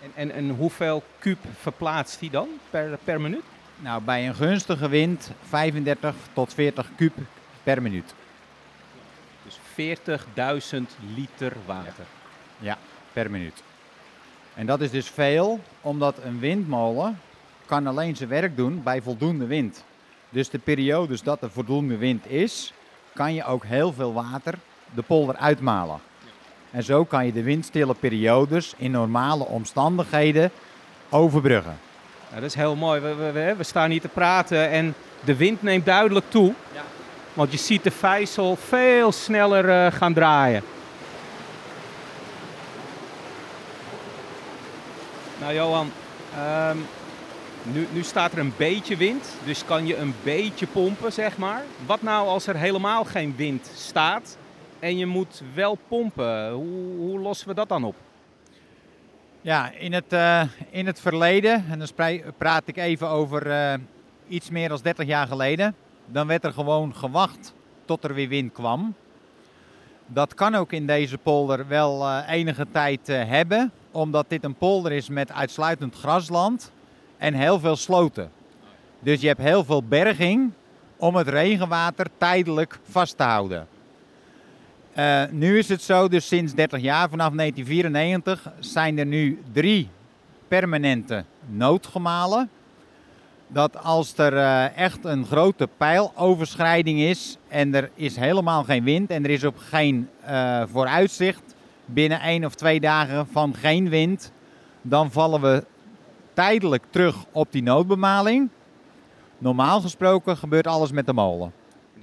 En, 0.02 0.12
en, 0.16 0.32
en 0.32 0.50
hoeveel 0.50 1.04
kuub 1.20 1.40
verplaatst 1.60 2.20
hij 2.20 2.30
dan 2.30 2.48
per, 2.70 2.98
per 3.04 3.22
minuut? 3.22 3.44
Nou, 3.84 4.02
bij 4.02 4.28
een 4.28 4.36
gunstige 4.36 4.90
wind 4.90 5.32
35 5.48 6.16
tot 6.34 6.54
40 6.54 6.90
kub 6.96 7.14
per 7.64 7.82
minuut. 7.82 8.14
Dus 9.44 9.60
40.000 10.76 10.82
liter 11.16 11.54
water. 11.66 12.06
per 13.14 13.32
minuut. 13.32 13.64
En 14.54 14.66
dat 14.66 14.82
is 14.82 14.92
dus 14.92 15.08
veel, 15.08 15.60
omdat 15.82 16.18
een 16.24 16.40
windmolen 16.40 17.20
kan 17.66 17.88
alleen 17.88 18.16
zijn 18.16 18.30
werk 18.30 18.58
doen 18.58 18.84
bij 18.84 19.02
voldoende 19.02 19.46
wind. 19.46 19.84
Dus 20.30 20.50
de 20.50 20.60
periodes 20.60 21.22
dat 21.22 21.42
er 21.42 21.52
voldoende 21.52 21.98
wind 21.98 22.30
is, 22.30 22.74
kan 23.14 23.34
je 23.34 23.46
ook 23.46 23.66
heel 23.66 23.94
veel 23.94 24.14
water 24.14 24.58
de 24.94 25.02
polder 25.02 25.36
uitmalen. 25.36 26.00
En 26.72 26.84
zo 26.84 27.06
kan 27.06 27.26
je 27.26 27.34
de 27.34 27.44
windstille 27.44 27.94
periodes 27.94 28.74
in 28.78 28.92
normale 28.92 29.46
omstandigheden 29.46 30.52
overbruggen. 31.10 31.78
Dat 32.34 32.44
is 32.44 32.56
heel 32.56 32.76
mooi. 32.76 33.00
We, 33.02 33.16
we, 33.16 33.32
we, 33.32 33.56
we 33.58 33.64
staan 33.64 33.92
hier 33.92 34.02
te 34.02 34.08
praten 34.08 34.70
en 34.70 34.96
de 35.24 35.36
wind 35.36 35.62
neemt 35.62 35.86
duidelijk 35.86 36.26
toe. 36.30 36.54
Ja. 36.74 36.82
Want 37.34 37.52
je 37.52 37.58
ziet 37.58 37.84
de 37.84 37.92
vijzel 37.92 38.56
veel 38.56 39.12
sneller 39.12 39.70
eh, 39.70 39.92
gaan 39.92 40.14
draaien. 40.14 40.64
Nou 45.40 45.54
Johan, 45.54 45.92
ehm, 46.36 46.78
nu, 47.64 47.88
nu 47.92 48.04
staat 48.04 48.32
er 48.32 48.40
een 48.40 48.54
beetje 48.58 48.98
wind, 48.98 49.28
dus 49.46 49.66
kan 49.66 49.88
je 49.88 49.98
een 49.98 50.16
beetje 50.24 50.68
pompen, 50.68 51.14
zeg 51.14 51.38
maar. 51.38 51.64
Wat 51.86 52.02
nou 52.02 52.28
als 52.28 52.48
er 52.48 52.56
helemaal 52.56 53.04
geen 53.04 53.34
wind 53.36 53.72
staat 53.76 54.38
en 54.80 54.98
je 54.98 55.06
moet 55.06 55.42
wel 55.54 55.78
pompen? 55.88 56.52
Hoe, 56.52 56.96
hoe 56.98 57.20
lossen 57.20 57.48
we 57.48 57.54
dat 57.54 57.70
dan 57.70 57.84
op? 57.84 57.96
Ja, 59.44 59.72
in 59.72 59.94
het, 59.94 60.14
eh, 60.14 60.42
in 60.70 60.86
het 60.86 61.00
verleden, 61.00 61.66
en 61.70 61.80
dan 61.80 62.22
praat 62.38 62.64
ik 62.66 62.78
even 62.78 63.08
over 63.08 63.52
eh, 63.52 63.74
iets 64.28 64.50
meer 64.50 64.70
dan 64.70 64.80
30 64.84 65.06
jaar 65.06 65.28
geleden, 65.28 65.76
dan 66.06 66.28
werd 66.28 66.44
er 66.44 66.54
gewoon 66.54 66.96
gewacht 66.96 67.54
tot 67.86 68.04
er 68.04 68.14
weer 68.14 68.28
wind 68.28 68.52
kwam. 68.52 68.94
Dat 70.06 70.34
kan 70.34 70.56
ook 70.56 70.72
in 70.72 70.88
deze 70.88 71.18
polder 71.18 71.68
wel 71.68 72.08
eh, 72.08 72.30
enige 72.30 72.68
tijd 72.72 73.08
hebben, 73.08 73.72
omdat 73.92 74.26
dit 74.28 74.44
een 74.44 74.56
polder 74.56 74.92
is 74.92 75.10
met 75.10 75.32
uitsluitend 75.32 75.96
grasland 75.96 76.72
en 77.18 77.34
heel 77.34 77.60
veel 77.60 77.76
sloten. 77.76 78.32
Dus 79.00 79.22
je 79.22 79.28
hebt 79.28 79.42
heel 79.42 79.64
veel 79.64 79.84
berging 79.84 80.52
om 80.98 81.16
het 81.16 81.28
regenwater 81.28 82.08
tijdelijk 82.18 82.80
vast 82.84 83.18
te 83.18 83.24
houden. 83.24 83.68
Eh, 84.94 85.24
nu 85.32 85.58
is 85.58 85.70
het 85.70 85.82
zo, 85.82 86.08
dus 86.08 86.28
sinds 86.28 86.54
30 86.54 86.82
jaar, 86.82 87.10
vanaf 87.10 87.34
1994, 87.34 88.52
zijn 88.60 88.98
er 88.98 89.06
nu 89.06 89.42
drie 89.52 89.90
permanente 90.48 91.24
noodgemalen. 91.46 92.50
Dat 93.48 93.84
als 93.84 94.18
er 94.18 94.38
eh, 94.38 94.78
echt 94.78 95.06
een 95.06 95.26
grote 95.26 95.70
pijloverschrijding 95.78 97.00
is 97.00 97.38
en 97.48 97.76
er 97.76 97.90
is 97.96 98.16
helemaal 98.16 98.64
geen 98.64 98.84
wind 98.84 99.10
en 99.10 99.24
er 99.24 99.30
is 99.30 99.44
ook 99.44 99.60
geen 99.60 100.10
eh, 100.22 100.64
vooruitzicht 100.72 101.56
binnen 101.86 102.22
één 102.22 102.46
of 102.46 102.56
twee 102.56 102.80
dagen 102.80 103.28
van 103.28 103.56
geen 103.56 103.90
wind, 103.90 104.32
dan 104.82 105.12
vallen 105.12 105.42
we 105.42 105.66
tijdelijk 106.34 106.84
terug 106.90 107.16
op 107.32 107.52
die 107.52 107.64
noodbemaling. 107.64 108.50
Normaal 109.38 109.82
gesproken 109.82 110.38
gebeurt 110.38 110.68
alles 110.68 110.92
met 110.92 111.06
de 111.06 111.14
molen. 111.14 111.54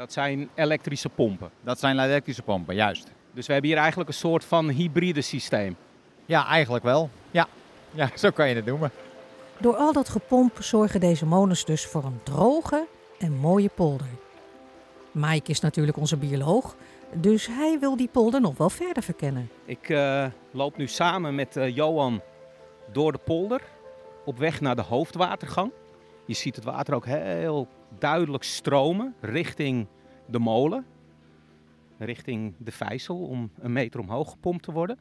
Dat 0.00 0.12
zijn 0.12 0.49
elektrische 0.54 1.09
pompen. 1.09 1.50
Dat 1.61 1.78
zijn 1.78 1.99
elektrische 1.99 2.42
pompen, 2.42 2.75
juist. 2.75 3.12
Dus 3.33 3.47
we 3.47 3.52
hebben 3.52 3.71
hier 3.71 3.80
eigenlijk 3.80 4.09
een 4.09 4.16
soort 4.16 4.45
van 4.45 4.69
hybride 4.69 5.21
systeem. 5.21 5.76
Ja, 6.26 6.47
eigenlijk 6.47 6.85
wel. 6.85 7.11
Ja, 7.30 7.47
ja 7.90 8.11
zo 8.14 8.30
kan 8.30 8.49
je 8.49 8.54
het 8.54 8.64
noemen. 8.64 8.90
Door 9.59 9.76
al 9.76 9.92
dat 9.92 10.09
gepomp 10.09 10.57
zorgen 10.62 11.00
deze 11.00 11.26
molens 11.26 11.64
dus 11.64 11.87
voor 11.87 12.04
een 12.04 12.21
droge 12.23 12.87
en 13.19 13.33
mooie 13.33 13.71
polder. 13.75 14.07
Mike 15.12 15.50
is 15.50 15.61
natuurlijk 15.61 15.97
onze 15.97 16.16
bioloog, 16.16 16.76
dus 17.12 17.47
hij 17.47 17.76
wil 17.80 17.97
die 17.97 18.09
polder 18.12 18.40
nog 18.40 18.57
wel 18.57 18.71
verder 18.71 19.02
verkennen. 19.02 19.50
Ik 19.64 19.88
uh, 19.88 20.26
loop 20.50 20.76
nu 20.76 20.87
samen 20.87 21.35
met 21.35 21.57
uh, 21.57 21.75
Johan 21.76 22.21
door 22.92 23.12
de 23.12 23.21
polder 23.25 23.61
op 24.25 24.38
weg 24.38 24.61
naar 24.61 24.76
de 24.76 24.83
hoofdwatergang. 24.83 25.71
Je 26.30 26.37
ziet 26.37 26.56
het 26.56 26.64
water 26.64 26.94
ook 26.94 27.06
heel 27.06 27.68
duidelijk 27.99 28.44
stromen 28.44 29.14
richting 29.20 29.87
de 30.26 30.38
molen. 30.38 30.87
Richting 31.99 32.54
de 32.58 32.70
vijzel 32.70 33.16
om 33.16 33.50
een 33.58 33.72
meter 33.72 34.00
omhoog 34.00 34.30
gepompt 34.30 34.62
te 34.62 34.72
worden. 34.72 34.99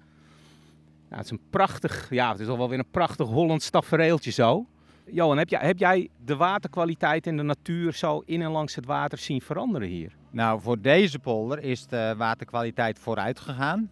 Nou, 1.09 1.15
het 1.15 1.25
is 1.25 1.31
een 1.31 1.49
prachtig, 1.49 2.09
ja, 2.09 2.31
het 2.31 2.39
is 2.39 2.47
al 2.47 2.57
wel 2.57 2.69
weer 2.69 2.79
een 2.79 2.89
prachtig 2.91 3.27
Hollands 3.27 3.69
tafereeltje 3.69 4.31
zo. 4.31 4.65
Johan, 5.05 5.37
heb 5.37 5.49
jij, 5.49 5.59
heb 5.59 5.77
jij 5.77 6.09
de 6.25 6.35
waterkwaliteit 6.35 7.27
in 7.27 7.37
de 7.37 7.43
natuur 7.43 7.93
zo 7.93 8.21
in 8.25 8.41
en 8.41 8.51
langs 8.51 8.75
het 8.75 8.85
water 8.85 9.17
zien 9.17 9.41
veranderen 9.41 9.87
hier? 9.87 10.15
Nou, 10.31 10.61
voor 10.61 10.81
deze 10.81 11.19
polder 11.19 11.59
is 11.59 11.87
de 11.87 12.13
waterkwaliteit 12.17 12.99
vooruit 12.99 13.39
gegaan. 13.39 13.89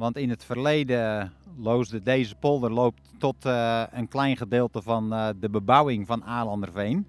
Want 0.00 0.16
in 0.16 0.30
het 0.30 0.44
verleden 0.44 1.32
loosde 1.56 2.02
deze 2.02 2.34
polder 2.34 2.72
loopt 2.72 3.00
tot 3.18 3.46
uh, 3.46 3.82
een 3.90 4.08
klein 4.08 4.36
gedeelte 4.36 4.82
van 4.82 5.12
uh, 5.12 5.28
de 5.40 5.50
bebouwing 5.50 6.06
van 6.06 6.24
Aalanderveen. 6.24 7.06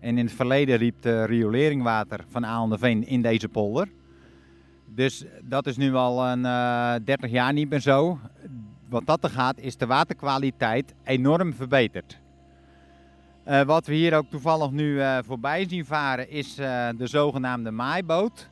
En 0.00 0.18
in 0.18 0.24
het 0.24 0.34
verleden 0.34 0.76
riep 0.76 1.02
de 1.02 1.24
rioleringwater 1.24 2.24
van 2.28 2.46
Aalanderveen 2.46 3.06
in 3.06 3.22
deze 3.22 3.48
polder. 3.48 3.88
Dus 4.86 5.24
dat 5.42 5.66
is 5.66 5.76
nu 5.76 5.94
al 5.94 6.26
een 6.26 6.44
uh, 6.44 6.94
30 7.04 7.30
jaar 7.30 7.52
niet 7.52 7.70
meer 7.70 7.80
zo. 7.80 8.18
Wat 8.88 9.06
dat 9.06 9.24
er 9.24 9.30
gaat, 9.30 9.58
is 9.58 9.76
de 9.76 9.86
waterkwaliteit 9.86 10.94
enorm 11.04 11.54
verbeterd. 11.54 12.18
Wat 13.66 13.86
we 13.86 13.94
hier 13.94 14.16
ook 14.16 14.30
toevallig 14.30 14.70
nu 14.70 15.00
voorbij 15.24 15.68
zien 15.68 15.84
varen 15.84 16.30
is 16.30 16.54
de 16.54 17.06
zogenaamde 17.06 17.70
maaiboot. 17.70 18.48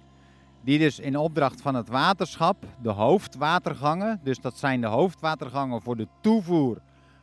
Die 0.64 0.78
dus 0.78 0.98
in 0.98 1.16
opdracht 1.16 1.60
van 1.60 1.74
het 1.74 1.88
waterschap 1.88 2.56
de 2.82 2.90
hoofdwatergangen, 2.90 4.20
dus 4.22 4.40
dat 4.40 4.58
zijn 4.58 4.80
de 4.80 4.86
hoofdwatergangen 4.86 5.82
voor 5.82 5.96
de 5.96 6.08
toevoer 6.20 6.78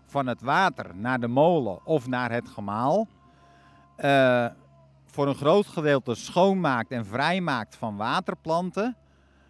van 0.05 0.27
het 0.27 0.41
water 0.41 0.85
naar 0.95 1.19
de 1.19 1.27
molen 1.27 1.85
of 1.85 2.07
naar 2.07 2.31
het 2.31 2.49
gemaal, 2.49 3.07
voor 5.05 5.27
een 5.27 5.35
groot 5.35 5.67
gedeelte 5.67 6.15
schoonmaakt 6.15 6.91
en 6.91 7.05
vrijmaakt 7.05 7.75
van 7.75 7.97
waterplanten. 7.97 8.95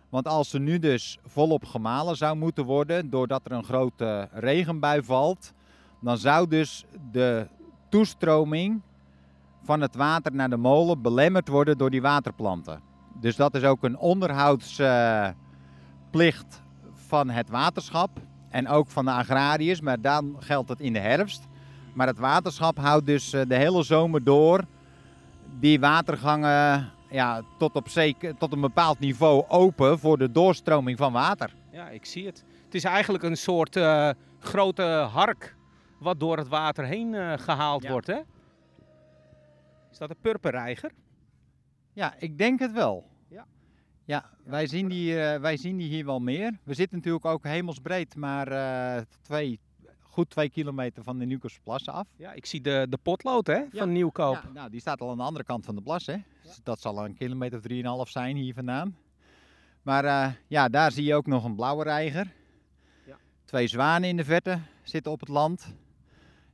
Want 0.10 0.28
als 0.28 0.54
er 0.54 0.60
nu 0.60 0.80
dus 0.80 1.18
volop 1.26 1.66
gemalen 1.66 2.18
zou 2.18 2.36
moeten 2.36 2.66
worden 2.66 3.10
doordat 3.10 3.46
er 3.46 3.52
een 3.52 3.64
grote 3.64 4.30
regenbui 4.32 5.04
valt, 5.04 5.54
dan 6.02 6.18
zou 6.18 6.48
dus 6.48 6.86
de 7.12 7.48
toestroming 7.90 8.82
van 9.64 9.82
het 9.82 9.96
water 9.96 10.36
naar 10.36 10.50
de 10.50 10.58
molen 10.58 11.02
belemmerd 11.02 11.48
worden 11.48 11.78
door 11.78 11.90
die 11.90 12.02
waterplanten. 12.02 12.89
Dus 13.14 13.36
dat 13.36 13.56
is 13.56 13.64
ook 13.64 13.84
een 13.84 13.98
onderhoudsplicht 13.98 16.62
van 16.94 17.30
het 17.30 17.50
waterschap 17.50 18.10
en 18.50 18.68
ook 18.68 18.90
van 18.90 19.06
de 19.06 19.12
agrariërs, 19.12 19.82
maar 19.82 20.02
dan 20.02 20.36
geldt 20.40 20.70
het 20.70 20.80
in 20.80 20.94
de 20.94 21.00
herfst. 21.00 21.48
Maar 21.94 22.08
het 22.08 22.20
waterschap 22.20 22.78
houdt 22.78 23.06
dus 23.06 23.30
de 23.30 23.56
hele 23.56 23.84
zomer 23.84 24.24
door 24.24 24.64
die 25.60 25.80
watergangen 25.80 26.92
ja, 27.10 27.42
tot, 27.58 27.76
op 27.76 27.90
zeker, 27.90 28.38
tot 28.38 28.54
een 28.54 28.62
bepaald 28.62 29.00
niveau 29.00 29.44
open 29.48 30.00
voor 30.00 30.18
de 30.18 30.32
doorstroming 30.32 30.98
van 30.98 31.12
water. 31.12 31.54
Ja, 31.72 31.90
ik 31.90 32.06
zie 32.06 32.26
het. 32.26 32.44
Het 32.66 32.76
is 32.76 32.84
eigenlijk 32.84 33.24
een 33.24 33.38
soort 33.38 33.76
uh, 33.76 34.10
grote 34.40 34.84
hark 35.12 35.56
wat 36.00 36.20
door 36.20 36.38
het 36.38 36.48
water 36.48 36.86
heen 36.86 37.14
uh, 37.14 37.34
gehaald 37.38 37.84
ja. 37.84 37.92
wordt. 37.92 38.08
Hè? 38.08 38.20
Is 39.92 39.98
dat 39.98 40.10
een 40.10 40.20
purperreiger? 40.22 40.92
Ja, 41.94 42.16
ik 42.20 42.38
denk 42.38 42.60
het 42.60 42.72
wel. 42.72 43.10
Ja, 43.28 43.46
ja 44.06 44.30
wij, 44.44 44.68
zien 44.68 44.88
die, 44.88 45.14
uh, 45.14 45.36
wij 45.36 45.58
zien 45.58 45.78
die 45.78 45.88
hier 45.88 46.06
wel 46.06 46.20
meer. 46.20 46.60
We 46.64 46.74
zitten 46.74 46.98
natuurlijk 46.98 47.26
ook 47.26 47.44
hemelsbreed, 47.44 48.16
maar 48.16 48.52
uh, 48.52 49.02
twee, 49.22 49.60
goed 50.00 50.30
twee 50.30 50.50
kilometer 50.50 51.04
van 51.04 51.20
de 51.20 51.26
Nieuwkoopse 51.26 51.92
af. 51.92 52.08
Ja, 52.16 52.32
ik 52.32 52.46
zie 52.46 52.62
de, 52.62 52.86
de 52.90 52.98
potlood 52.98 53.48
hè, 53.48 53.58
ja. 53.58 53.68
van 53.72 53.92
Nieuwkoop. 53.92 54.42
Ja, 54.44 54.50
nou, 54.54 54.70
die 54.70 54.80
staat 54.80 55.02
al 55.02 55.10
aan 55.10 55.18
de 55.18 55.24
andere 55.24 55.46
kant 55.46 55.66
van 55.66 55.76
de 55.76 55.82
plas. 55.82 56.06
Hè. 56.06 56.18
Dus 56.44 56.60
dat 56.64 56.82
zal 56.82 57.06
een 57.06 57.16
kilometer 57.16 57.58
of 57.58 58.06
3,5 58.08 58.12
zijn 58.12 58.36
hier 58.36 58.54
vandaan. 58.54 58.98
Maar 59.82 60.06
uh, 60.06 60.34
ja, 60.48 60.70
daar 60.70 60.92
zie 60.92 61.04
je 61.04 61.16
ook 61.16 61.28
nog 61.28 61.44
een 61.44 61.56
blauwe 61.56 61.84
reiger. 61.84 62.34
Ja. 63.06 63.18
Twee 63.46 63.68
zwanen 63.68 64.10
in 64.10 64.18
de 64.18 64.24
verte 64.24 64.60
zitten 64.84 65.12
op 65.12 65.20
het 65.20 65.30
land. 65.30 65.74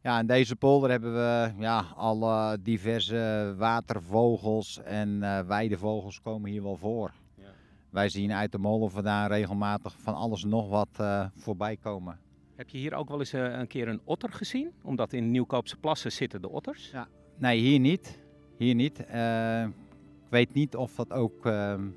Ja, 0.05 0.19
in 0.19 0.27
deze 0.27 0.55
polder 0.55 0.89
hebben 0.89 1.13
we 1.13 1.51
ja, 1.57 1.85
alle 1.95 2.57
diverse 2.61 3.53
watervogels 3.57 4.81
en 4.83 5.09
uh, 5.09 5.39
weidevogels 5.39 6.21
komen 6.21 6.49
hier 6.51 6.63
wel 6.63 6.75
voor. 6.75 7.13
Ja. 7.35 7.43
Wij 7.89 8.09
zien 8.09 8.31
uit 8.31 8.51
de 8.51 8.57
molen 8.57 8.91
vandaan 8.91 9.27
regelmatig 9.27 9.95
van 9.99 10.15
alles 10.15 10.43
nog 10.43 10.69
wat 10.69 10.89
uh, 11.01 11.25
voorbij 11.35 11.77
komen. 11.77 12.19
Heb 12.55 12.69
je 12.69 12.77
hier 12.77 12.93
ook 12.93 13.09
wel 13.09 13.19
eens 13.19 13.33
uh, 13.33 13.57
een 13.57 13.67
keer 13.67 13.87
een 13.87 14.01
otter 14.03 14.31
gezien? 14.31 14.71
Omdat 14.83 15.13
in 15.13 15.31
Nieuwkoopse 15.31 15.77
plassen 15.77 16.11
zitten 16.11 16.41
de 16.41 16.49
otters. 16.49 16.89
Ja. 16.91 17.07
Nee, 17.37 17.59
hier 17.59 17.79
niet. 17.79 18.19
Hier 18.57 18.75
niet. 18.75 18.99
ik 18.99 20.29
weet 20.29 20.53
niet 20.53 20.75
of 20.75 20.95
dat 20.95 21.11
ook... 21.13 21.45
ehm, 21.45 21.87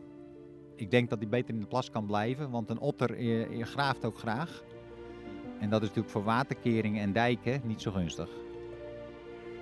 ik 0.77 0.91
denk 0.91 1.11
dat 1.11 1.19
hij 1.19 1.29
beter 1.29 1.55
in 1.55 1.61
de 1.61 1.67
plas 1.67 1.91
kan 1.91 2.07
blijven, 2.07 2.51
want 2.51 2.71
een 2.71 2.81
otter 2.81 3.17
graaft 3.65 4.05
ook 4.05 4.19
graag. 4.19 4.63
En 5.61 5.71
dat 5.71 5.83
is 5.83 5.89
natuurlijk 5.89 6.15
voor 6.15 6.25
waterkeringen 6.25 7.03
en 7.03 7.13
dijken 7.13 7.61
niet 7.65 7.83
zo 7.83 7.91
gunstig. 7.91 8.29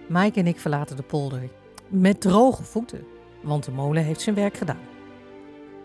Mike 0.09 0.41
en 0.41 0.47
ik 0.47 0.61
verlaten 0.61 0.97
de 0.97 1.03
polder 1.03 1.43
met 1.89 2.21
droge 2.21 2.63
voeten, 2.63 3.05
want 3.43 3.65
de 3.65 3.71
molen 3.71 4.05
heeft 4.05 4.21
zijn 4.21 4.35
werk 4.35 4.57
gedaan. 4.57 4.81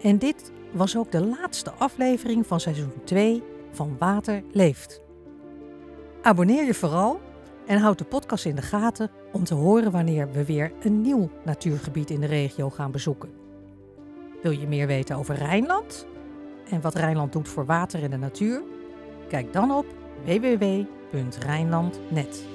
En 0.01 0.17
dit 0.17 0.51
was 0.71 0.97
ook 0.97 1.11
de 1.11 1.25
laatste 1.25 1.71
aflevering 1.71 2.47
van 2.47 2.59
seizoen 2.59 2.91
2 3.03 3.43
van 3.71 3.95
Water 3.99 4.43
Leeft. 4.51 5.01
Abonneer 6.21 6.65
je 6.65 6.73
vooral 6.73 7.21
en 7.65 7.79
houd 7.79 7.97
de 7.97 8.03
podcast 8.03 8.45
in 8.45 8.55
de 8.55 8.61
gaten 8.61 9.11
om 9.31 9.43
te 9.43 9.53
horen 9.53 9.91
wanneer 9.91 10.31
we 10.31 10.45
weer 10.45 10.71
een 10.81 11.01
nieuw 11.01 11.29
natuurgebied 11.43 12.09
in 12.09 12.19
de 12.19 12.27
regio 12.27 12.69
gaan 12.69 12.91
bezoeken. 12.91 13.29
Wil 14.41 14.51
je 14.51 14.67
meer 14.67 14.87
weten 14.87 15.15
over 15.15 15.35
Rijnland 15.35 16.07
en 16.69 16.81
wat 16.81 16.95
Rijnland 16.95 17.33
doet 17.33 17.47
voor 17.47 17.65
water 17.65 18.03
en 18.03 18.09
de 18.09 18.17
natuur? 18.17 18.61
Kijk 19.31 19.53
dan 19.53 19.71
op 19.71 19.85
www.rijnland.net. 20.25 22.45